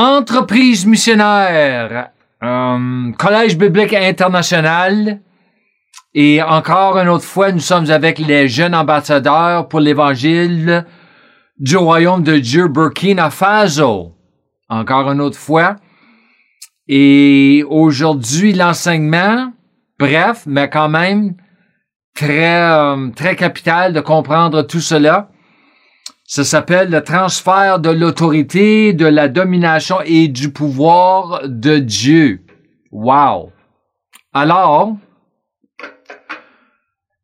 Entreprise 0.00 0.86
missionnaire, 0.86 2.10
euh, 2.44 3.10
Collège 3.18 3.58
biblique 3.58 3.92
international. 3.92 5.18
Et 6.14 6.40
encore 6.40 6.98
une 6.98 7.08
autre 7.08 7.24
fois, 7.24 7.50
nous 7.50 7.58
sommes 7.58 7.90
avec 7.90 8.20
les 8.20 8.46
jeunes 8.46 8.76
ambassadeurs 8.76 9.66
pour 9.66 9.80
l'Évangile 9.80 10.86
du 11.58 11.76
Royaume 11.76 12.22
de 12.22 12.38
Dieu, 12.38 12.68
Burkina 12.68 13.30
Faso. 13.30 14.12
Encore 14.68 15.10
une 15.10 15.20
autre 15.20 15.36
fois. 15.36 15.74
Et 16.86 17.64
aujourd'hui, 17.68 18.52
l'enseignement, 18.52 19.52
bref, 19.98 20.44
mais 20.46 20.70
quand 20.70 20.88
même 20.88 21.34
très, 22.14 22.62
euh, 22.70 23.08
très 23.16 23.34
capital 23.34 23.92
de 23.92 24.00
comprendre 24.00 24.62
tout 24.62 24.78
cela. 24.78 25.28
Ça 26.30 26.44
s'appelle 26.44 26.90
le 26.90 27.02
transfert 27.02 27.78
de 27.78 27.88
l'autorité, 27.88 28.92
de 28.92 29.06
la 29.06 29.28
domination 29.28 29.96
et 30.04 30.28
du 30.28 30.52
pouvoir 30.52 31.40
de 31.48 31.78
Dieu. 31.78 32.42
Wow. 32.92 33.50
Alors, 34.34 34.94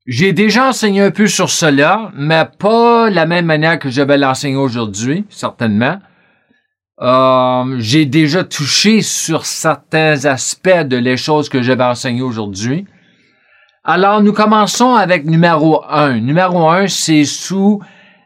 j'ai 0.07 0.33
déjà 0.33 0.69
enseigné 0.69 1.03
un 1.03 1.11
peu 1.11 1.27
sur 1.27 1.51
cela, 1.51 2.13
mais 2.15 2.47
pas 2.59 3.11
la 3.11 3.27
même 3.27 3.45
manière 3.45 3.79
que 3.79 3.91
je 3.91 4.01
vais 4.01 4.17
l'enseigner 4.17 4.57
aujourd'hui, 4.57 5.27
certainement. 5.29 5.99
Euh, 7.03 7.77
j'ai 7.81 8.07
déjà 8.07 8.43
touché 8.43 9.03
sur 9.03 9.45
certains 9.45 10.25
aspects 10.25 10.83
de 10.83 10.97
les 10.97 11.19
choses 11.19 11.51
que 11.51 11.61
je 11.61 11.73
vais 11.73 11.85
enseigner 11.85 12.23
aujourd'hui. 12.23 12.87
Alors, 13.85 14.23
nous 14.23 14.33
commençons 14.33 14.95
avec 14.95 15.27
numéro 15.27 15.85
un. 15.91 16.21
Numéro 16.21 16.71
un, 16.71 16.89
c'est 16.89 17.27
sous 17.27 17.83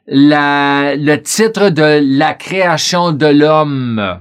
la, 0.09 0.97
le 0.97 1.23
titre 1.23 1.69
de 1.69 2.01
la 2.03 2.33
création 2.33 3.13
de 3.13 3.27
l'homme, 3.27 4.21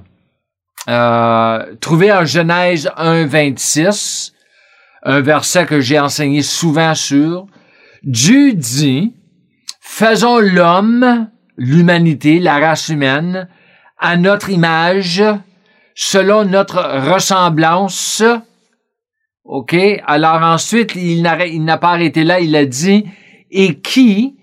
euh, 0.88 1.74
trouvé 1.80 2.12
en 2.12 2.26
Genèse 2.26 2.90
1, 2.96 3.26
26, 3.26 4.34
un 5.02 5.20
verset 5.20 5.64
que 5.64 5.80
j'ai 5.80 5.98
enseigné 5.98 6.42
souvent 6.42 6.94
sur, 6.94 7.46
Dieu 8.02 8.52
dit, 8.52 9.14
faisons 9.80 10.38
l'homme, 10.38 11.30
l'humanité, 11.56 12.38
la 12.38 12.58
race 12.58 12.90
humaine, 12.90 13.48
à 13.98 14.16
notre 14.18 14.50
image, 14.50 15.24
selon 15.94 16.44
notre 16.44 17.10
ressemblance. 17.10 18.22
OK? 19.44 19.74
Alors 20.06 20.42
ensuite, 20.42 20.94
il 20.94 21.22
n'a 21.22 21.78
pas 21.78 21.88
arrêté 21.88 22.24
là, 22.24 22.40
il 22.40 22.54
a 22.54 22.66
dit, 22.66 23.06
et 23.50 23.80
qui 23.80 24.37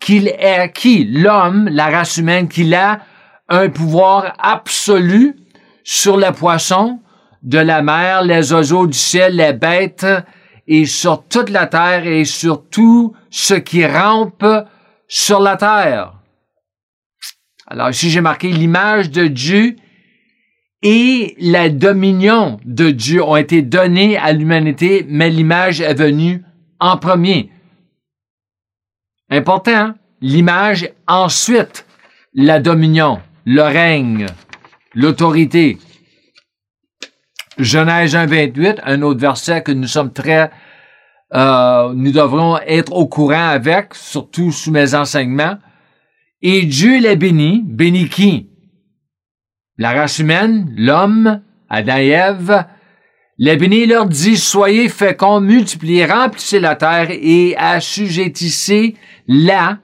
qu'il 0.00 0.28
est 0.28 0.72
qui? 0.72 1.04
L'homme, 1.04 1.68
la 1.70 1.86
race 1.88 2.16
humaine, 2.16 2.48
qu'il 2.48 2.74
a 2.74 3.00
un 3.48 3.68
pouvoir 3.68 4.34
absolu 4.38 5.36
sur 5.84 6.16
les 6.16 6.32
poissons 6.32 7.00
de 7.42 7.58
la 7.58 7.82
mer, 7.82 8.22
les 8.22 8.52
oiseaux 8.52 8.86
du 8.86 8.96
ciel, 8.96 9.36
les 9.36 9.52
bêtes, 9.52 10.06
et 10.66 10.86
sur 10.86 11.26
toute 11.26 11.50
la 11.50 11.66
terre 11.66 12.06
et 12.06 12.24
sur 12.24 12.68
tout 12.68 13.14
ce 13.28 13.54
qui 13.54 13.84
rampe 13.84 14.46
sur 15.08 15.40
la 15.40 15.56
terre. 15.56 16.14
Alors 17.66 17.90
ici, 17.90 18.10
j'ai 18.10 18.20
marqué 18.20 18.50
l'image 18.50 19.10
de 19.10 19.26
Dieu 19.26 19.76
et 20.82 21.34
la 21.40 21.68
dominion 21.68 22.58
de 22.64 22.90
Dieu 22.90 23.22
ont 23.22 23.36
été 23.36 23.62
données 23.62 24.16
à 24.16 24.32
l'humanité, 24.32 25.04
mais 25.08 25.28
l'image 25.28 25.80
est 25.80 25.94
venue 25.94 26.42
en 26.78 26.96
premier. 26.96 27.50
Important, 29.30 29.72
hein? 29.72 29.94
l'image, 30.20 30.90
ensuite 31.06 31.86
la 32.34 32.58
dominion, 32.58 33.20
le 33.44 33.62
règne, 33.62 34.26
l'autorité. 34.94 35.78
Genèse 37.56 38.16
1, 38.16 38.26
28, 38.26 38.80
un 38.82 39.02
autre 39.02 39.20
verset 39.20 39.62
que 39.62 39.70
nous 39.70 39.86
sommes 39.86 40.12
très, 40.12 40.50
euh, 41.34 41.92
nous 41.94 42.10
devrons 42.10 42.58
être 42.66 42.92
au 42.92 43.06
courant 43.06 43.48
avec, 43.50 43.94
surtout 43.94 44.50
sous 44.50 44.72
mes 44.72 44.94
enseignements. 44.94 45.58
Et 46.42 46.62
Dieu 46.64 46.98
les 47.00 47.16
bénit, 47.16 47.62
bénit 47.64 48.08
qui? 48.08 48.48
La 49.78 49.92
race 49.92 50.18
humaine, 50.18 50.74
l'homme, 50.76 51.42
Adam 51.68 51.98
et 51.98 52.08
Ève, 52.08 52.64
les 53.42 53.56
bénis 53.56 53.86
leur 53.86 54.04
dit, 54.04 54.36
soyez 54.36 54.90
féconds, 54.90 55.40
multipliez, 55.40 56.04
remplissez 56.04 56.60
la 56.60 56.76
terre 56.76 57.08
et 57.10 57.56
assujettissez-la, 57.56 59.78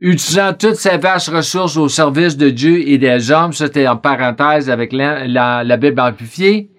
utilisant 0.00 0.54
toutes 0.58 0.76
ces 0.76 0.96
vastes 0.96 1.28
ressources 1.28 1.76
au 1.76 1.90
service 1.90 2.38
de 2.38 2.48
Dieu 2.48 2.88
et 2.88 2.96
des 2.96 3.30
hommes. 3.30 3.52
C'était 3.52 3.86
en 3.86 3.98
parenthèse 3.98 4.70
avec 4.70 4.94
la, 4.94 5.76
Bible 5.76 6.00
amplifiée. 6.00 6.70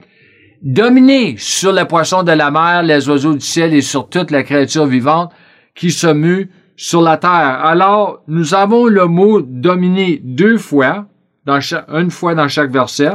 Dominez 0.63 1.35
sur 1.37 1.71
les 1.71 1.85
poissons 1.85 2.23
de 2.23 2.31
la 2.31 2.49
mer, 2.49 2.81
les 2.81 3.07
oiseaux 3.07 3.35
du 3.35 3.45
ciel 3.45 3.75
et 3.75 3.81
sur 3.81 4.09
toute 4.09 4.31
la 4.31 4.41
créature 4.41 4.87
vivante 4.87 5.31
qui 5.75 5.91
se 5.91 6.07
mue 6.07 6.49
sur 6.75 7.03
la 7.03 7.17
terre. 7.17 7.63
Alors, 7.63 8.23
nous 8.27 8.55
avons 8.55 8.87
le 8.87 9.05
mot 9.05 9.41
dominer 9.41 10.19
deux 10.23 10.57
fois, 10.57 11.05
une 11.47 12.09
fois 12.09 12.33
dans 12.33 12.47
chaque 12.47 12.71
verset. 12.71 13.11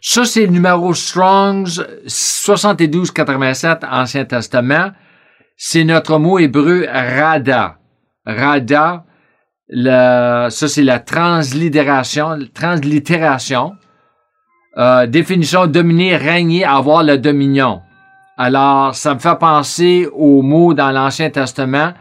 Ça, 0.00 0.24
c'est 0.24 0.46
le 0.46 0.52
numéro 0.52 0.94
Strongs 0.94 1.82
7287 2.06 3.84
Ancien 3.90 4.24
Testament. 4.24 4.92
C'est 5.56 5.84
notre 5.84 6.18
mot 6.18 6.38
hébreu 6.38 6.86
rada. 6.88 7.78
Rada, 8.24 9.04
ça 9.68 10.68
c'est 10.68 10.84
la 10.84 11.00
translittération, 11.00 12.38
translittération. 12.54 13.74
Euh, 14.76 15.06
définition 15.08 15.66
dominer, 15.66 16.16
régner, 16.16 16.64
avoir 16.64 17.02
la 17.02 17.16
dominion. 17.16 17.80
Alors, 18.36 18.94
ça 18.94 19.14
me 19.14 19.18
fait 19.18 19.38
penser 19.40 20.08
au 20.14 20.42
mot 20.42 20.72
dans 20.72 20.92
l'Ancien 20.92 21.30
Testament, 21.30 21.94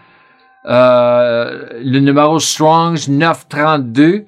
euh, 0.65 1.69
le 1.83 1.99
numéro 1.99 2.37
Strongs 2.37 3.09
932, 3.09 4.25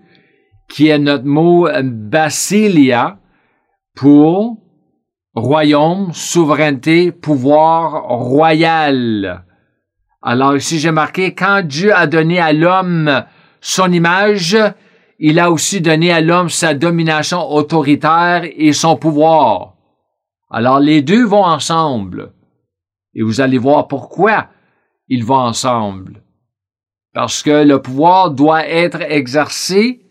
qui 0.68 0.88
est 0.88 0.98
notre 0.98 1.26
mot 1.26 1.68
basilia, 1.84 3.19
pour 4.00 4.56
royaume, 5.36 6.14
souveraineté, 6.14 7.12
pouvoir 7.12 8.04
royal. 8.04 9.44
Alors 10.22 10.56
ici 10.56 10.80
j'ai 10.80 10.92
marqué, 10.92 11.36
quand 11.36 11.68
Dieu 11.68 11.94
a 11.94 12.08
donné 12.08 12.40
à 12.40 12.54
l'homme 12.54 13.26
son 13.60 13.92
image, 13.92 14.58
il 15.20 15.38
a 15.38 15.52
aussi 15.52 15.82
donné 15.82 16.14
à 16.14 16.22
l'homme 16.22 16.48
sa 16.48 16.74
domination 16.76 17.42
autoritaire 17.52 18.44
et 18.56 18.72
son 18.72 18.96
pouvoir. 18.96 19.74
Alors 20.50 20.80
les 20.80 21.02
deux 21.02 21.26
vont 21.26 21.44
ensemble. 21.44 22.32
Et 23.16 23.22
vous 23.22 23.42
allez 23.42 23.58
voir 23.58 23.90
pourquoi 23.90 24.48
ils 25.10 25.26
vont 25.26 25.36
ensemble. 25.36 26.24
Parce 27.14 27.44
que 27.44 27.66
le 27.66 27.82
pouvoir 27.82 28.32
doit 28.32 28.66
être 28.66 29.02
exercé 29.02 30.09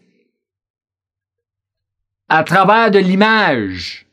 à 2.29 2.45
travers 2.45 2.91
de 2.91 2.99
l'image 2.99 4.07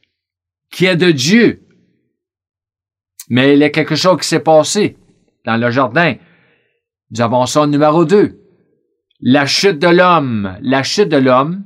qui 0.72 0.86
est 0.86 0.96
de 0.96 1.12
Dieu. 1.12 1.62
Mais 3.30 3.53
il 3.53 3.59
y 3.59 3.64
a 3.64 3.70
quelque 3.70 3.96
chose 3.96 4.20
qui 4.22 4.28
s'est 4.28 4.40
passé 4.40 4.98
dans 5.46 5.58
le 5.58 5.72
jardin. 5.72 6.16
Nous 7.12 7.22
avons 7.22 7.46
son 7.46 7.68
numéro 7.68 8.06
2. 8.06 8.40
La 9.22 9.46
chute 9.46 9.80
de 9.80 9.88
l'homme. 9.88 10.58
La 10.62 10.84
chute 10.84 11.09
de 11.09 11.18
l'homme. 11.18 11.64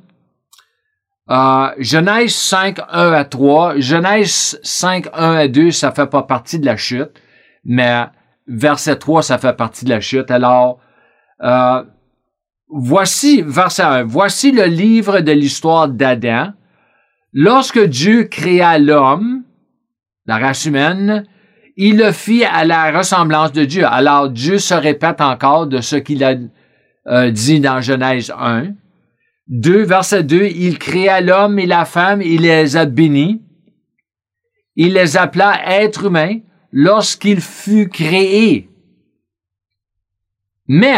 Euh, 1.29 1.69
Genèse 1.77 2.33
5, 2.33 2.79
1 2.89 3.11
à 3.13 3.25
3. 3.25 3.79
Genèse 3.79 4.59
5, 4.63 5.07
1 5.13 5.31
à 5.33 5.47
2, 5.47 5.71
ça 5.71 5.91
fait 5.91 6.07
pas 6.07 6.23
partie 6.23 6.59
de 6.59 6.65
la 6.65 6.77
chute. 6.77 7.11
Mais 7.65 8.05
verset 8.47 8.97
3, 8.97 9.21
ça 9.21 9.37
fait 9.37 9.55
partie 9.55 9.85
de 9.85 9.89
la 9.89 10.01
chute. 10.01 10.31
Alors, 10.31 10.79
euh, 11.41 11.83
Voici, 12.69 13.41
verset 13.41 13.81
1, 13.81 14.03
voici 14.03 14.51
le 14.51 14.65
livre 14.65 15.21
de 15.21 15.31
l'histoire 15.31 15.89
d'Adam. 15.89 16.53
Lorsque 17.33 17.83
Dieu 17.83 18.25
créa 18.25 18.77
l'homme, 18.77 19.43
la 20.27 20.37
race 20.37 20.65
humaine, 20.65 21.25
il 21.77 21.97
le 21.97 22.11
fit 22.11 22.43
à 22.43 22.65
la 22.65 22.91
ressemblance 22.95 23.51
de 23.53 23.65
Dieu. 23.65 23.85
Alors 23.85 24.29
Dieu 24.29 24.59
se 24.59 24.75
répète 24.75 25.19
encore 25.21 25.65
de 25.65 25.81
ce 25.81 25.95
qu'il 25.95 26.23
a 26.23 26.35
euh, 27.07 27.31
dit 27.31 27.59
dans 27.59 27.81
Genèse 27.81 28.31
1. 28.37 28.73
2, 29.47 29.81
verset 29.83 30.23
2, 30.23 30.45
il 30.45 30.77
créa 30.77 31.21
l'homme 31.21 31.57
et 31.57 31.65
la 31.65 31.85
femme, 31.85 32.21
il 32.21 32.41
les 32.41 32.77
a 32.77 32.85
bénis. 32.85 33.41
Il 34.75 34.93
les 34.93 35.17
appela 35.17 35.59
êtres 35.65 36.05
humains 36.05 36.39
lorsqu'il 36.71 37.41
fut 37.41 37.89
créé. 37.89 38.69
Mais 40.67 40.97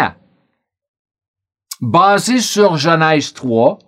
basé 1.82 2.40
sur 2.40 2.78
Genèse 2.78 3.34
3, 3.34 3.80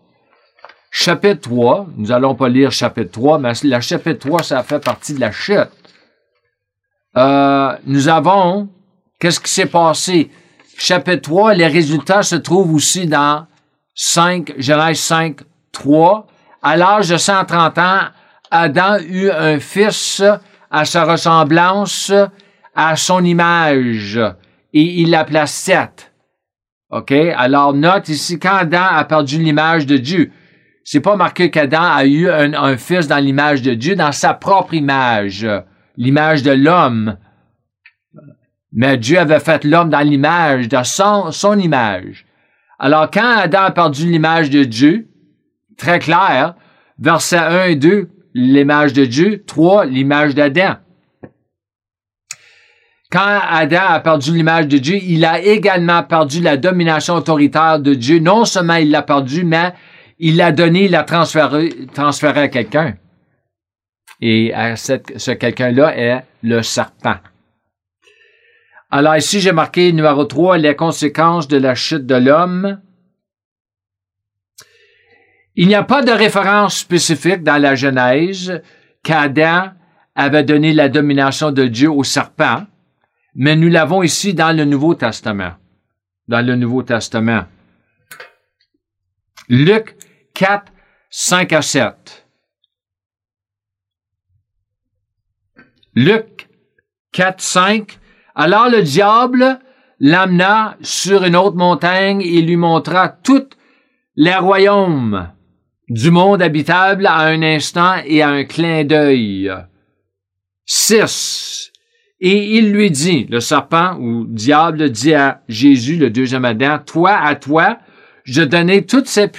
chapitre 0.92 1.42
3. 1.50 1.88
Nous 1.96 2.12
allons 2.12 2.36
pas 2.36 2.50
lire 2.50 2.72
chapitre 2.72 3.12
3, 3.12 3.38
mais 3.40 3.54
la 3.64 3.82
chapitre 3.82 4.28
3, 4.28 4.44
ça 4.44 4.64
fait 4.64 4.84
partie 4.84 5.14
de 5.14 5.20
la 5.20 5.32
chute. 5.32 5.70
Euh, 7.16 7.78
nous 7.86 8.10
avons, 8.10 8.70
qu'est-ce 9.20 9.40
qui 9.40 9.52
s'est 9.52 9.68
passé? 9.68 10.32
Chapitre 10.76 11.22
3, 11.22 11.54
les 11.54 11.68
résultats 11.68 12.24
se 12.24 12.36
trouvent 12.36 12.74
aussi 12.74 13.06
dans 13.06 13.46
5, 13.94 14.54
Genèse 14.58 15.00
5, 15.00 15.42
3. 15.72 16.28
À 16.64 16.76
l'âge 16.76 17.10
de 17.10 17.18
130 17.18 17.78
ans, 17.78 18.02
Adam 18.50 18.98
eut 19.00 19.30
un 19.30 19.60
fils 19.60 20.24
à 20.72 20.86
sa 20.86 21.04
ressemblance, 21.04 22.12
à 22.76 22.96
son 22.96 23.24
image, 23.24 24.20
et 24.74 24.82
il 24.82 25.12
l'appela 25.12 25.46
Seth. 25.46 26.13
OK? 26.94 27.12
Alors, 27.12 27.74
note 27.74 28.08
ici, 28.10 28.38
quand 28.38 28.56
Adam 28.56 28.84
a 28.84 29.04
perdu 29.04 29.40
l'image 29.42 29.88
de 29.88 29.98
Dieu, 29.98 30.32
c'est 30.84 31.00
pas 31.00 31.16
marqué 31.16 31.50
qu'Adam 31.50 31.82
a 31.82 32.06
eu 32.06 32.30
un, 32.30 32.78
fils 32.78 33.08
dans 33.08 33.18
l'image 33.18 33.64
de 33.64 33.74
Dieu, 33.74 33.96
dans 33.96 34.12
sa 34.12 34.36
propre 34.36 34.76
image, 34.76 35.48
l'image 35.98 36.44
de 36.44 36.52
l'homme. 36.52 37.18
Mais 38.72 38.98
Dieu 38.98 39.18
avait 39.18 39.40
fait 39.40 39.64
l'homme 39.64 39.90
dans 39.90 40.02
l'image, 40.02 40.68
dans 40.68 40.84
son, 40.84 41.58
image. 41.58 42.26
Alors, 42.78 43.10
quand 43.10 43.38
Adam 43.38 43.62
a 43.62 43.72
perdu 43.72 44.06
l'image 44.06 44.52
de 44.52 44.64
Dieu, 44.64 45.08
très 45.78 45.98
clair, 45.98 46.54
verset 47.00 47.38
1 47.38 47.64
et 47.66 47.76
2, 47.76 48.10
l'image 48.36 48.94
de 48.94 49.06
Dieu, 49.06 49.44
3, 49.48 49.86
l'image 49.86 50.36
d'Adam. 50.36 50.76
Quand 53.14 53.42
Adam 53.48 53.86
a 53.90 54.00
perdu 54.00 54.34
l'image 54.34 54.68
de 54.68 54.80
Dieu, 54.80 54.98
il 55.04 55.24
a 55.24 55.40
également 55.40 56.02
perdu 56.02 56.42
la 56.42 56.58
domination 56.58 57.14
autoritaire 57.14 57.80
de 57.80 57.94
Dieu. 57.94 58.18
Non 58.18 58.44
seulement 58.44 58.78
il 58.78 58.90
l'a 58.90 59.04
perdu, 59.04 59.44
mais 59.44 59.72
il 60.18 60.36
l'a 60.36 60.52
donné, 60.52 60.86
il 60.86 60.92
l'a 60.92 61.04
transféré, 61.04 61.70
transféré 61.94 62.42
à 62.42 62.48
quelqu'un. 62.48 62.96
Et 64.20 64.52
ce 64.76 65.32
quelqu'un-là 65.32 65.96
est 65.96 66.24
le 66.42 66.64
serpent. 66.64 67.18
Alors 68.90 69.16
ici, 69.16 69.42
j'ai 69.42 69.52
marqué 69.52 69.94
numéro 69.94 70.26
3, 70.26 70.58
les 70.58 70.76
conséquences 70.76 71.48
de 71.48 71.58
la 71.58 71.76
chute 71.76 72.08
de 72.08 72.16
l'homme. 72.16 72.82
Il 75.54 75.68
n'y 75.68 75.76
a 75.76 75.84
pas 75.84 76.02
de 76.02 76.12
référence 76.12 76.80
spécifique 76.80 77.44
dans 77.44 77.62
la 77.62 77.76
Genèse 77.76 78.60
qu'Adam 79.04 79.72
avait 80.16 80.44
donné 80.44 80.74
la 80.74 80.90
domination 80.90 81.52
de 81.52 81.66
Dieu 81.66 81.92
au 81.92 82.04
serpent 82.04 82.64
mais 83.36 83.56
nous 83.56 83.70
l'avons 83.70 84.04
ici 84.04 84.34
dans 84.34 84.56
le 84.56 84.66
Nouveau 84.66 84.96
Testament. 84.96 85.54
Dans 86.28 86.46
le 86.46 86.56
Nouveau 86.56 86.84
Testament. 86.84 87.46
Luc 89.50 89.96
4, 90.34 90.72
5 91.10 91.54
à 91.54 91.62
7. 91.62 92.28
Luc 95.96 96.50
4, 97.12 97.42
5. 97.42 98.00
Alors 98.36 98.70
le 98.70 98.82
diable 98.82 99.60
l'amena 100.00 100.78
sur 100.82 101.24
une 101.24 101.36
autre 101.36 101.56
montagne 101.56 102.22
et 102.22 102.42
lui 102.42 102.56
montra 102.56 103.10
tous 103.10 103.50
les 104.16 104.36
royaumes 104.36 105.32
du 105.90 106.12
monde 106.12 106.42
habitable 106.42 107.06
à 107.06 107.20
un 107.20 107.42
instant 107.42 107.98
et 108.06 108.22
à 108.22 108.30
un 108.30 108.46
clin 108.46 108.86
d'œil. 108.86 109.52
6. 110.66 111.73
Et 112.26 112.58
il 112.58 112.72
lui 112.72 112.90
dit, 112.90 113.26
le 113.30 113.42
serpent 113.42 113.98
ou 114.00 114.26
diable 114.26 114.90
dit 114.90 115.14
à 115.14 115.42
Jésus, 115.50 115.98
le 115.98 116.10
deuxième 116.10 116.46
Adam, 116.46 116.80
toi, 116.80 117.18
à 117.18 117.36
toi, 117.36 117.80
je 118.24 118.42
donnais 118.42 118.84
toute 118.84 119.08
cette 119.08 119.34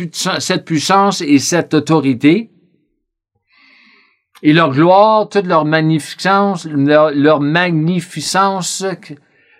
puissance 0.67 1.23
et 1.23 1.39
cette 1.39 1.73
autorité, 1.73 2.51
et 4.43 4.53
leur 4.53 4.71
gloire, 4.71 5.31
toute 5.31 5.47
leur 5.47 5.65
magnificence, 5.65 6.67
leur, 6.67 7.41
magnificence, 7.41 8.85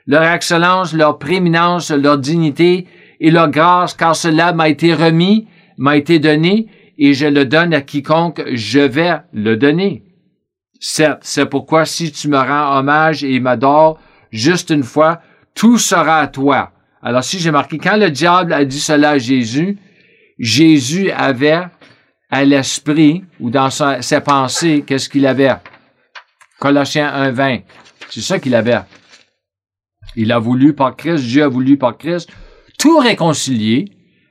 leur 0.07 0.25
excellence, 0.25 0.93
leur 0.93 1.19
prééminence, 1.19 1.91
leur 1.91 2.19
dignité 2.19 2.87
et 3.21 3.31
leur 3.31 3.51
grâce, 3.51 3.95
car 3.95 4.15
cela 4.15 4.53
m'a 4.53 4.69
été 4.69 4.93
remis, 4.93 5.49
m'a 5.79 5.97
été 5.97 6.19
donné, 6.19 6.67
et 6.99 7.15
je 7.15 7.27
le 7.27 7.47
donne 7.47 7.73
à 7.73 7.81
quiconque 7.81 8.43
je 8.53 8.81
vais 8.81 9.17
le 9.33 9.57
donner. 9.57 10.04
C'est 10.81 11.47
pourquoi 11.51 11.87
si 11.87 12.13
tu 12.13 12.29
me 12.29 12.37
rends 12.37 12.79
hommage 12.79 13.25
et 13.25 13.41
m'adores 13.41 13.99
juste 14.31 14.71
une 14.71 14.83
fois, 14.83 15.21
tout 15.55 15.79
sera 15.79 16.19
à 16.19 16.27
toi. 16.27 16.73
Alors 17.03 17.23
si 17.23 17.39
j'ai 17.39 17.51
marqué, 17.51 17.79
quand 17.79 17.97
le 17.97 18.11
diable 18.11 18.53
a 18.53 18.65
dit 18.65 18.81
cela 18.81 19.11
à 19.11 19.19
Jésus, 19.19 19.79
Jésus 20.39 21.11
avait 21.11 21.63
à 22.31 22.45
l'esprit 22.45 23.25
ou 23.39 23.51
dans 23.51 23.71
ses 23.71 24.21
pensées, 24.21 24.85
qu'est-ce 24.87 25.09
qu'il 25.09 25.27
avait? 25.27 25.55
Colossiens 26.59 27.31
1.20. 27.31 27.63
C'est 28.11 28.21
ça 28.21 28.39
qu'il 28.39 28.55
avait. 28.55 28.81
Il 30.17 30.33
a 30.33 30.39
voulu 30.39 30.75
par 30.75 30.97
Christ, 30.97 31.25
Dieu 31.25 31.45
a 31.45 31.49
voulu 31.49 31.77
par 31.77 31.97
Christ, 31.97 32.31
tout 32.79 32.99
réconcilier 32.99 33.87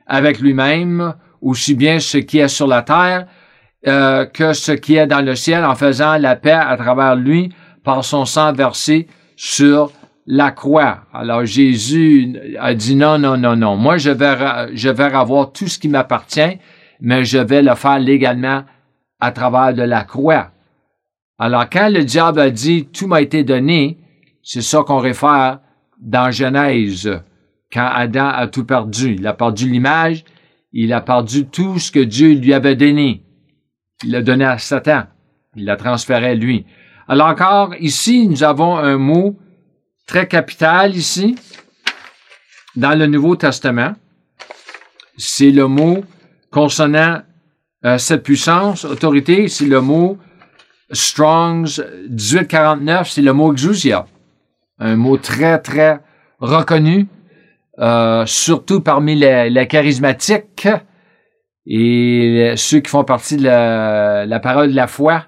avec 0.06 0.40
lui-même, 0.40 1.14
aussi 1.40 1.74
bien 1.74 2.00
ce 2.00 2.18
qui 2.18 2.38
est 2.38 2.48
sur 2.48 2.66
la 2.66 2.82
terre 2.82 3.26
euh, 3.86 4.24
que 4.26 4.52
ce 4.52 4.72
qui 4.72 4.96
est 4.96 5.06
dans 5.06 5.20
le 5.24 5.34
ciel 5.34 5.64
en 5.64 5.74
faisant 5.74 6.16
la 6.16 6.36
paix 6.36 6.52
à 6.52 6.76
travers 6.76 7.16
lui 7.16 7.52
par 7.82 8.04
son 8.04 8.24
sang 8.24 8.52
versé 8.52 9.06
sur 9.36 9.92
la 10.26 10.50
croix. 10.50 11.00
Alors 11.12 11.44
Jésus 11.44 12.34
a 12.58 12.74
dit 12.74 12.96
non, 12.96 13.18
non, 13.18 13.36
non, 13.36 13.56
non. 13.56 13.76
Moi, 13.76 13.98
je 13.98 14.10
vais, 14.10 14.74
je 14.74 14.88
vais 14.88 15.04
avoir 15.04 15.52
tout 15.52 15.68
ce 15.68 15.78
qui 15.78 15.88
m'appartient, 15.88 16.58
mais 17.00 17.24
je 17.24 17.38
vais 17.38 17.62
le 17.62 17.74
faire 17.74 17.98
légalement 17.98 18.64
à 19.20 19.32
travers 19.32 19.74
de 19.74 19.82
la 19.82 20.04
croix. 20.04 20.50
Alors 21.38 21.68
quand 21.70 21.92
le 21.92 22.04
diable 22.04 22.40
a 22.40 22.50
dit 22.50 22.86
tout 22.86 23.06
m'a 23.06 23.20
été 23.20 23.44
donné, 23.44 23.98
c'est 24.42 24.62
ça 24.62 24.82
qu'on 24.86 24.98
réfère 24.98 25.60
dans 26.00 26.30
Genèse, 26.30 27.10
quand 27.72 27.88
Adam 27.92 28.28
a 28.28 28.46
tout 28.46 28.64
perdu. 28.64 29.16
Il 29.18 29.26
a 29.26 29.32
perdu 29.32 29.68
l'image, 29.68 30.24
il 30.72 30.92
a 30.92 31.00
perdu 31.00 31.46
tout 31.46 31.78
ce 31.78 31.90
que 31.90 32.00
Dieu 32.00 32.34
lui 32.34 32.52
avait 32.54 32.76
donné. 32.76 33.23
Il 34.04 34.10
l'a 34.10 34.22
donné 34.22 34.44
à 34.44 34.58
Satan. 34.58 35.04
Il 35.56 35.64
l'a 35.64 35.76
transféré 35.76 36.26
à 36.26 36.34
lui. 36.34 36.66
Alors 37.08 37.28
encore, 37.28 37.74
ici, 37.80 38.28
nous 38.28 38.42
avons 38.42 38.76
un 38.76 38.98
mot 38.98 39.38
très 40.06 40.28
capital 40.28 40.94
ici, 40.94 41.36
dans 42.76 42.98
le 42.98 43.06
Nouveau 43.06 43.36
Testament. 43.36 43.94
C'est 45.16 45.50
le 45.50 45.68
mot 45.68 46.04
concernant 46.50 47.22
euh, 47.84 47.98
cette 47.98 48.22
puissance, 48.22 48.84
autorité, 48.84 49.48
c'est 49.48 49.66
le 49.66 49.80
mot 49.80 50.18
Strong's 50.90 51.82
1849, 52.10 53.10
c'est 53.10 53.22
le 53.22 53.32
mot 53.32 53.52
exousia. 53.52 54.06
Un 54.78 54.96
mot 54.96 55.16
très, 55.16 55.58
très 55.60 56.00
reconnu, 56.40 57.06
euh, 57.78 58.26
surtout 58.26 58.80
parmi 58.80 59.14
les 59.14 59.66
charismatiques 59.68 60.68
et 61.66 62.54
ceux 62.56 62.80
qui 62.80 62.90
font 62.90 63.04
partie 63.04 63.36
de 63.36 63.44
la, 63.44 64.40
parole 64.40 64.70
de 64.70 64.76
la 64.76 64.86
foi. 64.86 65.26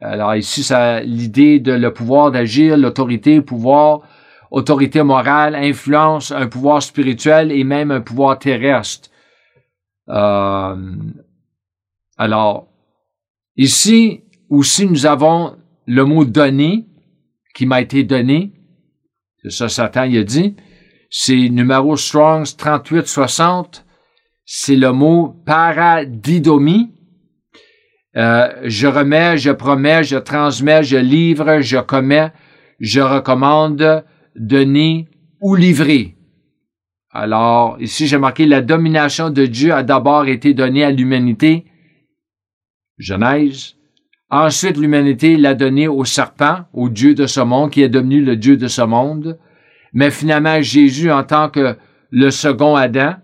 Alors 0.00 0.34
ici, 0.34 0.62
ça 0.62 1.00
l'idée 1.00 1.60
de 1.60 1.72
le 1.72 1.92
pouvoir 1.92 2.30
d'agir, 2.30 2.76
l'autorité, 2.76 3.40
pouvoir, 3.40 4.02
autorité 4.50 5.02
morale, 5.02 5.54
influence, 5.54 6.32
un 6.32 6.46
pouvoir 6.46 6.82
spirituel 6.82 7.52
et 7.52 7.64
même 7.64 7.90
un 7.90 8.00
pouvoir 8.00 8.38
terrestre. 8.38 9.10
Euh, 10.08 10.76
alors, 12.16 12.68
ici 13.56 14.22
aussi, 14.48 14.86
nous 14.86 15.06
avons 15.06 15.56
le 15.86 16.04
mot 16.04 16.24
donné 16.24 16.86
qui 17.54 17.66
m'a 17.66 17.80
été 17.80 18.04
donné. 18.04 18.52
C'est 19.42 19.50
ça, 19.50 19.68
Satan 19.68 20.04
il 20.04 20.18
a 20.18 20.24
dit. 20.24 20.56
C'est 21.10 21.48
numéro 21.48 21.96
Strongs 21.96 22.44
3860 22.56 23.84
c'est 24.50 24.76
le 24.76 24.92
mot 24.92 25.36
paradidomie. 25.44 26.90
Euh, 28.16 28.48
je 28.64 28.86
remets, 28.86 29.36
je 29.36 29.50
promets, 29.50 30.04
je 30.04 30.16
transmets, 30.16 30.82
je 30.82 30.96
livre, 30.96 31.60
je 31.60 31.76
commets, 31.76 32.32
je 32.80 33.02
recommande, 33.02 34.04
donner 34.34 35.06
ou 35.42 35.54
livrer. 35.54 36.16
Alors, 37.10 37.76
ici, 37.78 38.06
j'ai 38.06 38.16
marqué 38.16 38.46
la 38.46 38.62
domination 38.62 39.28
de 39.28 39.44
Dieu 39.44 39.74
a 39.74 39.82
d'abord 39.82 40.26
été 40.26 40.54
donnée 40.54 40.82
à 40.82 40.90
l'humanité. 40.90 41.66
Genèse. 42.96 43.76
Ensuite, 44.30 44.78
l'humanité 44.78 45.36
l'a 45.36 45.52
donnée 45.52 45.88
au 45.88 46.06
serpent, 46.06 46.60
au 46.72 46.88
Dieu 46.88 47.14
de 47.14 47.26
ce 47.26 47.40
monde, 47.40 47.70
qui 47.70 47.82
est 47.82 47.90
devenu 47.90 48.22
le 48.22 48.36
Dieu 48.36 48.56
de 48.56 48.66
ce 48.66 48.80
monde. 48.80 49.38
Mais 49.92 50.10
finalement, 50.10 50.62
Jésus, 50.62 51.10
en 51.10 51.22
tant 51.22 51.50
que 51.50 51.76
le 52.10 52.30
second 52.30 52.76
Adam, 52.76 53.16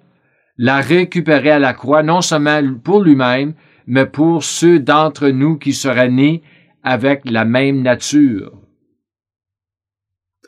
l'a 0.56 0.80
récupéré 0.80 1.50
à 1.50 1.58
la 1.58 1.74
croix, 1.74 2.02
non 2.02 2.20
seulement 2.20 2.60
pour 2.82 3.02
lui-même, 3.02 3.54
mais 3.86 4.06
pour 4.06 4.44
ceux 4.44 4.78
d'entre 4.78 5.28
nous 5.28 5.58
qui 5.58 5.72
seraient 5.72 6.08
nés 6.08 6.42
avec 6.82 7.22
la 7.24 7.44
même 7.44 7.82
nature. 7.82 8.52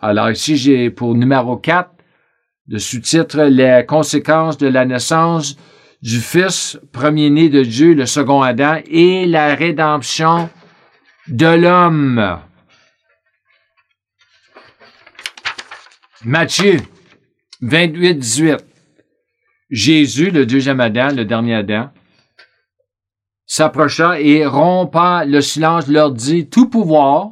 Alors 0.01 0.31
ici, 0.31 0.57
j'ai 0.57 0.91
pour 0.91 1.15
numéro 1.15 1.57
4, 1.57 1.91
de 2.69 2.79
sous-titre 2.79 3.45
Les 3.45 3.85
conséquences 3.87 4.59
de 4.59 4.67
la 4.67 4.85
naissance 4.85 5.57
du 6.03 6.21
Fils 6.21 6.79
premier-né 6.93 7.49
de 7.49 7.63
Dieu, 7.63 7.95
le 7.95 8.07
second 8.07 8.43
Adam, 8.43 8.79
et 8.87 9.27
la 9.27 9.55
rédemption 9.55 10.51
de 11.29 11.47
l'homme. 11.47 12.39
Matthieu 16.25 16.81
28, 17.63 18.15
18. 18.15 18.76
Jésus, 19.71 20.31
le 20.31 20.47
deuxième 20.47 20.81
Adam, 20.81 21.09
le 21.15 21.25
dernier 21.25 21.55
Adam, 21.55 21.91
s'approcha 23.47 24.21
et 24.21 24.45
rompant 24.47 25.25
le 25.25 25.41
silence 25.41 25.89
leur 25.89 26.13
dit, 26.13 26.49
tout 26.49 26.69
pouvoir, 26.69 27.31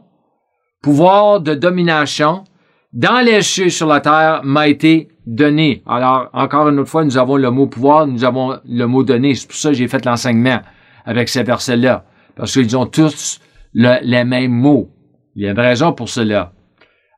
pouvoir 0.82 1.40
de 1.40 1.54
domination, 1.54 2.44
dans 2.92 3.24
les 3.24 3.42
cieux 3.42 3.70
sur 3.70 3.88
la 3.88 4.00
terre 4.00 4.42
m'a 4.44 4.68
été 4.68 5.08
donné. 5.26 5.82
Alors, 5.86 6.28
encore 6.32 6.68
une 6.68 6.78
autre 6.78 6.90
fois, 6.90 7.04
nous 7.04 7.18
avons 7.18 7.36
le 7.36 7.50
mot 7.50 7.66
pouvoir, 7.66 8.06
nous 8.06 8.24
avons 8.24 8.58
le 8.64 8.86
mot 8.86 9.02
donné. 9.02 9.34
C'est 9.34 9.48
pour 9.48 9.56
ça 9.56 9.70
que 9.70 9.74
j'ai 9.74 9.88
fait 9.88 10.04
l'enseignement 10.04 10.60
avec 11.04 11.28
ces 11.28 11.42
versets-là. 11.42 12.04
Parce 12.36 12.52
qu'ils 12.52 12.76
ont 12.76 12.86
tous 12.86 13.40
les 13.74 14.24
mêmes 14.24 14.52
mots. 14.52 14.90
Il 15.34 15.42
y 15.42 15.48
a 15.48 15.50
une 15.50 15.58
raison 15.58 15.92
pour 15.92 16.08
cela. 16.08 16.52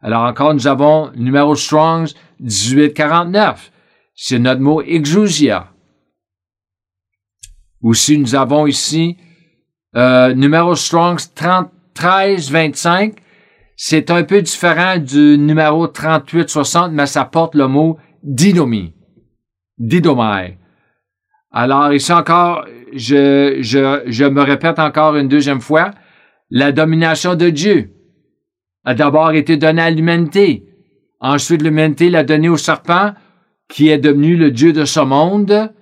Alors 0.00 0.22
encore, 0.22 0.54
nous 0.54 0.66
avons 0.66 1.10
numéro 1.14 1.54
Strongs 1.54 2.06
1849. 2.40 3.70
C'est 4.16 4.38
notre 4.38 4.62
mot 4.62 4.80
exousia. 4.80 5.72
Aussi, 7.82 8.18
nous 8.18 8.34
avons 8.34 8.66
ici 8.66 9.18
euh, 9.94 10.32
numéro 10.32 10.74
Strongs 10.74 11.18
1325. 11.38 13.14
C'est 13.76 14.10
un 14.10 14.24
peu 14.24 14.40
différent 14.40 14.96
du 14.96 15.36
numéro 15.38 15.86
3860, 15.86 16.92
mais 16.92 17.06
ça 17.06 17.26
porte 17.26 17.54
le 17.54 17.68
mot 17.68 17.98
didomie. 18.22 18.94
Didomai. 19.76 20.58
Alors, 21.50 21.92
ici 21.92 22.10
encore, 22.10 22.64
je, 22.94 23.58
je, 23.60 24.02
je 24.06 24.24
me 24.24 24.40
répète 24.40 24.78
encore 24.78 25.16
une 25.16 25.28
deuxième 25.28 25.60
fois, 25.60 25.90
la 26.50 26.72
domination 26.72 27.34
de 27.34 27.50
Dieu 27.50 27.92
a 28.84 28.94
d'abord 28.94 29.32
été 29.32 29.58
donnée 29.58 29.82
à 29.82 29.90
l'humanité. 29.90 30.64
Ensuite, 31.20 31.60
l'humanité 31.60 32.08
l'a 32.08 32.24
donnée 32.24 32.48
au 32.48 32.56
serpent, 32.56 33.12
qui 33.68 33.88
est 33.88 33.98
devenu 33.98 34.36
le 34.36 34.50
Dieu 34.50 34.72
de 34.72 34.84
ce 34.84 35.00
monde. 35.00 35.72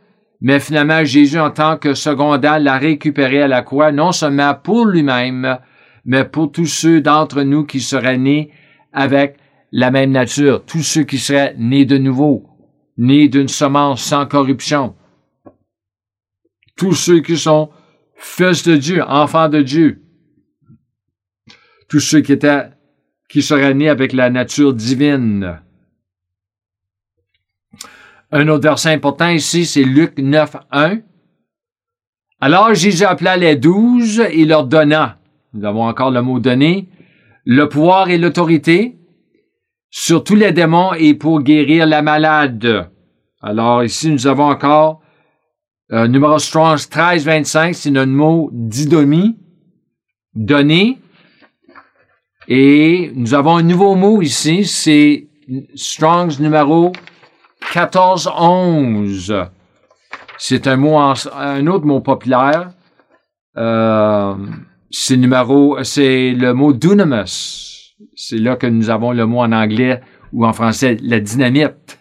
Mais 0.40 0.60
finalement, 0.60 1.04
Jésus, 1.04 1.38
en 1.38 1.50
tant 1.50 1.76
que 1.76 1.94
secondaire, 1.94 2.58
l'a 2.58 2.76
récupéré 2.76 3.42
à 3.42 3.48
la 3.48 3.62
croix, 3.62 3.92
non 3.92 4.12
seulement 4.12 4.54
pour 4.54 4.86
lui-même, 4.86 5.58
mais 6.04 6.24
pour 6.24 6.52
tous 6.52 6.66
ceux 6.66 7.00
d'entre 7.00 7.42
nous 7.42 7.64
qui 7.64 7.80
seraient 7.80 8.18
nés 8.18 8.50
avec 8.92 9.36
la 9.72 9.90
même 9.90 10.12
nature, 10.12 10.64
tous 10.64 10.82
ceux 10.82 11.02
qui 11.02 11.18
seraient 11.18 11.54
nés 11.58 11.84
de 11.84 11.98
nouveau, 11.98 12.46
nés 12.96 13.28
d'une 13.28 13.48
semence 13.48 14.02
sans 14.02 14.26
corruption, 14.26 14.94
tous 16.76 16.94
ceux 16.94 17.20
qui 17.20 17.36
sont 17.36 17.70
fils 18.14 18.62
de 18.64 18.76
Dieu, 18.76 19.02
enfants 19.02 19.48
de 19.48 19.62
Dieu, 19.62 20.02
tous 21.88 22.00
ceux 22.00 22.20
qui 22.20 22.32
étaient, 22.32 22.70
qui 23.28 23.42
seraient 23.42 23.74
nés 23.74 23.88
avec 23.88 24.12
la 24.12 24.30
nature 24.30 24.74
divine. 24.74 25.60
Un 28.36 28.48
autre 28.48 28.64
verset 28.64 28.92
important 28.92 29.28
ici, 29.28 29.64
c'est 29.64 29.84
Luc 29.84 30.18
9, 30.18 30.56
1. 30.72 30.98
Alors 32.40 32.74
Jésus 32.74 33.04
appela 33.04 33.36
les 33.36 33.54
douze 33.54 34.18
et 34.18 34.44
leur 34.44 34.66
donna, 34.66 35.20
nous 35.52 35.64
avons 35.64 35.84
encore 35.84 36.10
le 36.10 36.20
mot 36.20 36.40
donner, 36.40 36.88
le 37.44 37.68
pouvoir 37.68 38.10
et 38.10 38.18
l'autorité 38.18 38.98
sur 39.88 40.24
tous 40.24 40.34
les 40.34 40.50
démons 40.50 40.94
et 40.94 41.14
pour 41.14 41.42
guérir 41.42 41.86
la 41.86 42.02
malade. 42.02 42.90
Alors 43.40 43.84
ici, 43.84 44.10
nous 44.10 44.26
avons 44.26 44.46
encore 44.46 45.00
euh, 45.92 46.08
numéro 46.08 46.36
Strong 46.40 46.72
1325, 46.72 47.72
c'est 47.72 47.92
notre 47.92 48.10
mot 48.10 48.50
didomie, 48.52 49.38
donné. 50.34 50.98
Et 52.48 53.12
nous 53.14 53.32
avons 53.32 53.58
un 53.58 53.62
nouveau 53.62 53.94
mot 53.94 54.22
ici, 54.22 54.64
c'est 54.64 55.28
Strong's 55.76 56.40
numéro 56.40 56.90
1411. 57.74 59.34
C'est 60.38 60.66
un 60.66 60.82
un 60.82 61.66
autre 61.66 61.86
mot 61.86 62.00
populaire. 62.00 62.70
Euh, 63.56 64.34
c'est 64.90 65.16
numéro, 65.16 65.82
c'est 65.82 66.32
le 66.32 66.54
mot 66.54 66.72
dunamis. 66.72 67.94
C'est 68.14 68.38
là 68.38 68.56
que 68.56 68.66
nous 68.66 68.90
avons 68.90 69.12
le 69.12 69.26
mot 69.26 69.40
en 69.40 69.52
anglais 69.52 70.00
ou 70.32 70.46
en 70.46 70.52
français, 70.52 70.96
la 71.02 71.20
dynamite. 71.20 71.98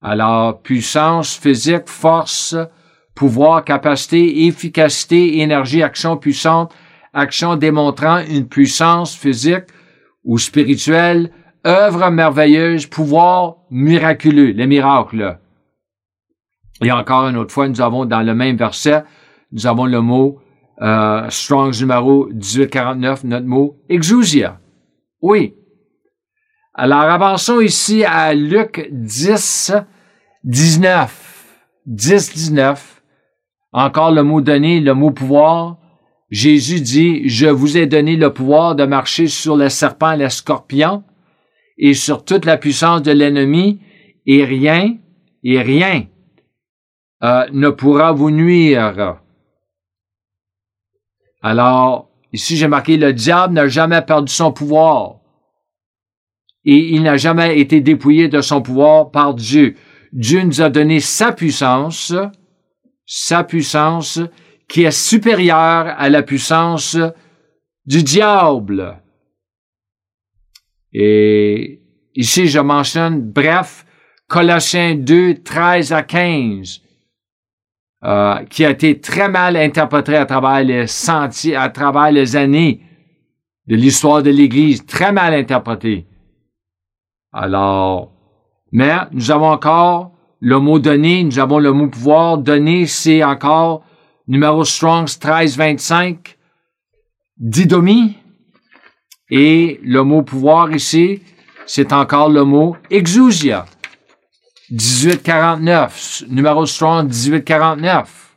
Alors, 0.00 0.62
puissance 0.62 1.36
physique, 1.36 1.86
force, 1.88 2.56
pouvoir, 3.14 3.64
capacité, 3.64 4.46
efficacité, 4.46 5.40
énergie, 5.40 5.82
action 5.82 6.16
puissante, 6.16 6.72
action 7.12 7.56
démontrant 7.56 8.20
une 8.20 8.46
puissance 8.46 9.16
physique 9.16 9.64
ou 10.24 10.38
spirituelle, 10.38 11.30
œuvre 11.68 12.10
merveilleuse, 12.10 12.86
pouvoir 12.86 13.58
miraculeux, 13.70 14.52
les 14.52 14.66
miracles. 14.66 15.38
Et 16.82 16.90
encore 16.90 17.28
une 17.28 17.36
autre 17.36 17.52
fois, 17.52 17.68
nous 17.68 17.80
avons 17.80 18.06
dans 18.06 18.22
le 18.22 18.34
même 18.34 18.56
verset, 18.56 19.04
nous 19.52 19.66
avons 19.66 19.84
le 19.84 20.00
mot 20.00 20.40
euh, 20.80 21.28
Strong's 21.28 21.80
numéro 21.80 22.26
1849, 22.26 23.24
notre 23.24 23.46
mot 23.46 23.76
exousia. 23.88 24.60
Oui. 25.20 25.54
Alors 26.74 27.00
avançons 27.00 27.60
ici 27.60 28.04
à 28.04 28.32
Luc 28.34 28.88
10, 28.92 29.72
19. 30.44 31.34
10, 31.86 32.34
19. 32.34 33.02
Encore 33.72 34.12
le 34.12 34.22
mot 34.22 34.40
donné, 34.40 34.80
le 34.80 34.94
mot 34.94 35.10
pouvoir. 35.10 35.78
Jésus 36.30 36.80
dit, 36.80 37.28
je 37.28 37.46
vous 37.46 37.76
ai 37.76 37.86
donné 37.86 38.16
le 38.16 38.32
pouvoir 38.32 38.76
de 38.76 38.84
marcher 38.84 39.26
sur 39.26 39.56
le 39.56 39.68
serpent 39.68 40.12
et 40.12 40.18
le 40.18 40.28
scorpion 40.28 41.02
et 41.78 41.94
sur 41.94 42.24
toute 42.24 42.44
la 42.44 42.56
puissance 42.56 43.02
de 43.02 43.12
l'ennemi 43.12 43.80
et 44.26 44.44
rien, 44.44 44.96
et 45.42 45.62
rien 45.62 46.06
euh, 47.22 47.46
ne 47.52 47.70
pourra 47.70 48.12
vous 48.12 48.30
nuire. 48.30 49.20
Alors, 51.40 52.10
ici 52.32 52.56
j'ai 52.56 52.68
marqué, 52.68 52.96
le 52.96 53.12
diable 53.12 53.54
n'a 53.54 53.68
jamais 53.68 54.02
perdu 54.02 54.32
son 54.32 54.52
pouvoir 54.52 55.18
et 56.64 56.94
il 56.94 57.02
n'a 57.02 57.16
jamais 57.16 57.58
été 57.60 57.80
dépouillé 57.80 58.28
de 58.28 58.40
son 58.40 58.60
pouvoir 58.60 59.10
par 59.10 59.34
Dieu. 59.34 59.76
Dieu 60.12 60.42
nous 60.42 60.60
a 60.60 60.68
donné 60.68 61.00
sa 61.00 61.32
puissance, 61.32 62.12
sa 63.06 63.44
puissance 63.44 64.20
qui 64.68 64.82
est 64.84 64.90
supérieure 64.90 65.94
à 65.96 66.08
la 66.10 66.22
puissance 66.22 66.96
du 67.86 68.02
diable. 68.02 69.00
Et 70.92 71.80
ici, 72.14 72.46
je 72.46 72.60
mentionne, 72.60 73.20
bref, 73.20 73.84
Colossiens 74.28 74.94
2, 74.94 75.42
13 75.42 75.92
à 75.92 76.02
15, 76.02 76.82
euh, 78.04 78.44
qui 78.44 78.64
a 78.64 78.70
été 78.70 79.00
très 79.00 79.28
mal 79.28 79.56
interprété 79.56 80.16
à 80.16 80.26
travers 80.26 80.62
les 80.62 80.86
sentiers, 80.86 81.56
à 81.56 81.68
travers 81.68 82.12
les 82.12 82.36
années 82.36 82.82
de 83.66 83.76
l'histoire 83.76 84.22
de 84.22 84.30
l'Église, 84.30 84.84
très 84.86 85.12
mal 85.12 85.34
interprété. 85.34 86.06
Alors, 87.32 88.12
mais 88.70 88.94
nous 89.12 89.30
avons 89.30 89.50
encore 89.50 90.12
le 90.40 90.58
mot 90.58 90.78
donner, 90.78 91.24
nous 91.24 91.38
avons 91.38 91.58
le 91.58 91.72
mot 91.72 91.88
pouvoir. 91.88 92.38
Donner, 92.38 92.86
c'est 92.86 93.24
encore 93.24 93.82
numéro 94.26 94.64
Strongs 94.64 95.06
1325, 95.06 96.36
didomie. 97.38 98.17
Et 99.30 99.80
le 99.82 100.02
mot 100.04 100.22
pouvoir 100.22 100.72
ici, 100.72 101.22
c'est 101.66 101.92
encore 101.92 102.30
le 102.30 102.44
mot 102.44 102.76
exousia. 102.90 103.66
1849, 104.70 106.24
numéro 106.28 106.66
Strong 106.66 107.08
1849. 107.08 108.36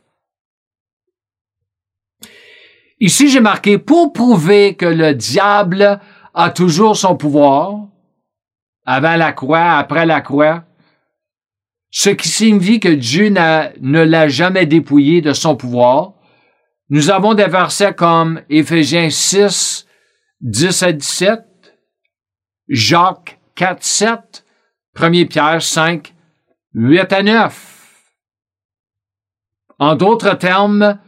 Ici, 3.00 3.28
j'ai 3.28 3.40
marqué 3.40 3.78
pour 3.78 4.12
prouver 4.12 4.74
que 4.74 4.86
le 4.86 5.14
diable 5.14 6.00
a 6.34 6.50
toujours 6.50 6.96
son 6.96 7.16
pouvoir, 7.16 7.88
avant 8.86 9.16
la 9.16 9.32
croix, 9.32 9.72
après 9.72 10.06
la 10.06 10.20
croix, 10.20 10.64
ce 11.90 12.10
qui 12.10 12.28
signifie 12.28 12.80
que 12.80 12.88
Dieu 12.88 13.28
ne 13.28 14.02
l'a 14.02 14.28
jamais 14.28 14.66
dépouillé 14.66 15.20
de 15.20 15.32
son 15.32 15.56
pouvoir. 15.56 16.14
Nous 16.88 17.10
avons 17.10 17.34
des 17.34 17.46
versets 17.46 17.92
comme 17.92 18.40
Éphésiens 18.48 19.10
6, 19.10 19.86
10 20.42 20.82
à 20.82 20.92
17, 20.92 21.40
Jacques 22.68 23.40
4, 23.54 23.82
7, 23.82 24.44
1 24.96 25.24
Pierre 25.26 25.62
5, 25.62 26.14
8 26.74 27.12
à 27.12 27.22
9. 27.22 28.12
En 29.78 29.94
d'autres 29.96 30.34
termes, 30.34 30.98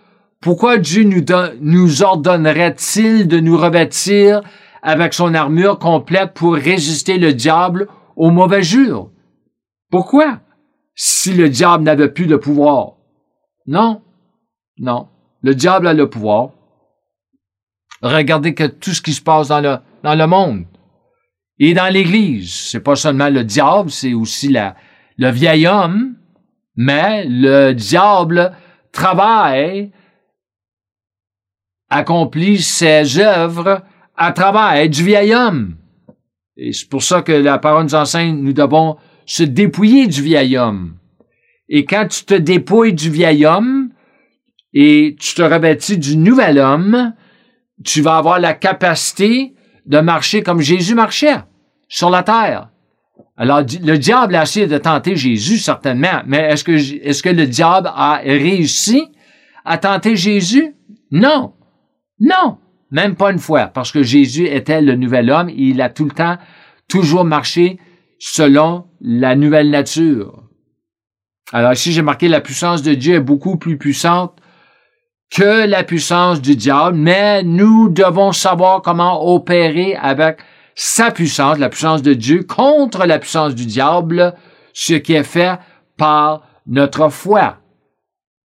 pourquoi 0.40 0.78
Dieu 0.78 1.04
nous, 1.04 1.24
nous 1.60 2.02
ordonnerait-il 2.02 3.28
de 3.28 3.38
nous 3.38 3.56
revêtir 3.56 4.40
avec 4.82 5.14
son 5.14 5.34
armure 5.34 5.78
complète 5.78 6.32
pour 6.34 6.54
résister 6.54 7.18
le 7.18 7.32
diable 7.32 7.88
au 8.16 8.30
mauvais 8.30 8.62
jour? 8.62 9.10
Pourquoi? 9.90 10.40
si 10.94 11.32
le 11.32 11.48
diable 11.48 11.84
n'avait 11.84 12.08
plus 12.08 12.26
de 12.26 12.36
pouvoir. 12.36 12.94
Non, 13.66 14.02
non. 14.78 15.08
Le 15.42 15.54
diable 15.54 15.88
a 15.88 15.94
le 15.94 16.08
pouvoir. 16.08 16.50
Regardez 18.04 18.52
que 18.52 18.64
tout 18.64 18.90
ce 18.90 19.00
qui 19.00 19.14
se 19.14 19.22
passe 19.22 19.48
dans 19.48 19.60
le, 19.62 20.26
monde 20.26 20.66
et 21.58 21.72
dans 21.72 21.90
l'Église, 21.90 22.52
c'est 22.52 22.80
pas 22.80 22.96
seulement 22.96 23.30
le 23.30 23.44
diable, 23.44 23.90
c'est 23.90 24.12
aussi 24.12 24.54
le 25.16 25.30
vieil 25.30 25.66
homme, 25.66 26.14
mais 26.76 27.24
le 27.26 27.72
diable 27.72 28.52
travaille 28.92 29.90
accomplit 31.88 32.60
ses 32.60 33.18
œuvres 33.18 33.82
à 34.18 34.32
travers 34.32 34.86
du 34.86 35.02
vieil 35.02 35.34
homme. 35.34 35.76
Et 36.58 36.74
c'est 36.74 36.90
pour 36.90 37.02
ça 37.02 37.22
que 37.22 37.32
la 37.32 37.56
parole 37.56 37.84
nous 37.84 37.94
enseigne, 37.94 38.36
nous 38.36 38.52
devons 38.52 38.98
se 39.24 39.44
dépouiller 39.44 40.08
du 40.08 40.20
vieil 40.20 40.58
homme. 40.58 40.98
Et 41.70 41.86
quand 41.86 42.06
tu 42.08 42.26
te 42.26 42.34
dépouilles 42.34 42.92
du 42.92 43.08
vieil 43.08 43.46
homme 43.46 43.88
et 44.74 45.16
tu 45.18 45.34
te 45.34 45.40
revêtis 45.40 45.96
du 45.96 46.18
nouvel 46.18 46.58
homme, 46.58 47.14
tu 47.82 48.02
vas 48.02 48.16
avoir 48.16 48.38
la 48.38 48.54
capacité 48.54 49.54
de 49.86 50.00
marcher 50.00 50.42
comme 50.42 50.60
Jésus 50.60 50.94
marchait 50.94 51.36
sur 51.88 52.10
la 52.10 52.22
terre. 52.22 52.70
Alors, 53.36 53.60
le 53.60 53.96
diable 53.96 54.36
a 54.36 54.42
essayé 54.42 54.66
de 54.66 54.78
tenter 54.78 55.16
Jésus, 55.16 55.58
certainement, 55.58 56.22
mais 56.26 56.38
est-ce 56.38 56.62
que, 56.62 56.72
est-ce 56.72 57.22
que 57.22 57.28
le 57.28 57.46
diable 57.46 57.90
a 57.94 58.20
réussi 58.24 59.08
à 59.64 59.78
tenter 59.78 60.14
Jésus? 60.14 60.74
Non. 61.10 61.54
Non. 62.20 62.58
Même 62.90 63.16
pas 63.16 63.32
une 63.32 63.40
fois, 63.40 63.66
parce 63.66 63.90
que 63.90 64.04
Jésus 64.04 64.46
était 64.46 64.80
le 64.80 64.94
nouvel 64.94 65.30
homme 65.30 65.48
et 65.48 65.54
il 65.56 65.82
a 65.82 65.90
tout 65.90 66.04
le 66.04 66.12
temps 66.12 66.38
toujours 66.88 67.24
marché 67.24 67.78
selon 68.18 68.86
la 69.00 69.34
nouvelle 69.34 69.70
nature. 69.70 70.44
Alors 71.52 71.72
ici, 71.72 71.92
j'ai 71.92 72.02
marqué 72.02 72.28
la 72.28 72.40
puissance 72.40 72.82
de 72.82 72.94
Dieu 72.94 73.14
est 73.14 73.20
beaucoup 73.20 73.56
plus 73.56 73.78
puissante 73.78 74.38
que 75.34 75.66
la 75.66 75.82
puissance 75.82 76.40
du 76.40 76.54
diable, 76.54 76.96
mais 76.96 77.42
nous 77.42 77.88
devons 77.88 78.30
savoir 78.30 78.82
comment 78.82 79.34
opérer 79.34 79.96
avec 79.96 80.38
sa 80.76 81.10
puissance, 81.10 81.58
la 81.58 81.68
puissance 81.68 82.02
de 82.02 82.14
Dieu, 82.14 82.44
contre 82.44 83.04
la 83.04 83.18
puissance 83.18 83.54
du 83.56 83.66
diable, 83.66 84.34
ce 84.72 84.94
qui 84.94 85.12
est 85.12 85.24
fait 85.24 85.58
par 85.96 86.42
notre 86.68 87.08
foi. 87.08 87.56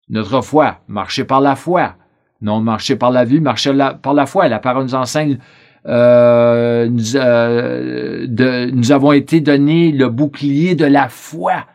Notre 0.10 0.42
foi, 0.42 0.80
marcher 0.88 1.24
par 1.24 1.40
la 1.40 1.56
foi. 1.56 1.94
Non 2.42 2.60
marcher 2.60 2.96
par 2.96 3.12
la 3.12 3.26
vue, 3.26 3.40
marcher 3.40 3.74
par 4.02 4.16
la 4.16 4.26
foi. 4.26 4.48
La 4.48 4.58
parole 4.58 4.84
nous 4.84 4.96
enseigne, 4.96 5.38
euh, 5.86 6.88
nous, 6.90 7.16
euh, 7.16 8.72
nous 8.74 8.92
avons 8.92 9.12
été 9.12 9.40
donnés 9.40 9.92
le 9.92 10.10
bouclier 10.10 10.74
de 10.74 10.86
la 10.86 11.10
foi. 11.10 11.66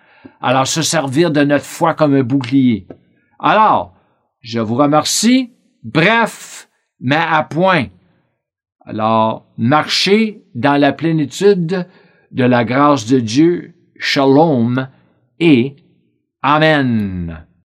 Alors, 0.42 0.66
se 0.66 0.82
servir 0.82 1.30
de 1.30 1.42
notre 1.44 1.64
foi 1.64 1.94
comme 1.94 2.14
un 2.14 2.24
bouclier. 2.24 2.88
Alors, 3.38 3.95
je 4.46 4.60
vous 4.60 4.76
remercie. 4.76 5.50
Bref, 5.82 6.68
mais 7.00 7.16
à 7.16 7.42
point. 7.42 7.86
Alors, 8.84 9.46
marchez 9.58 10.44
dans 10.54 10.80
la 10.80 10.92
plénitude 10.92 11.88
de 12.30 12.44
la 12.44 12.64
grâce 12.64 13.06
de 13.06 13.18
Dieu. 13.18 13.74
Shalom 13.98 14.88
et 15.40 15.74
Amen. 16.42 17.45